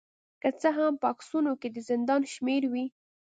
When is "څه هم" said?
0.61-0.93